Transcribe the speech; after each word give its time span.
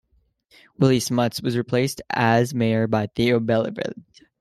Willie 0.79 0.99
Smuts 0.99 1.43
was 1.43 1.55
replaced 1.55 2.01
as 2.09 2.55
Mayor 2.55 2.87
by 2.87 3.05
Theo 3.15 3.39
Beyleveldt. 3.39 4.01